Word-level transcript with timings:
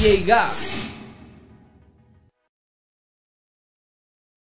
Yeah. 0.00 0.67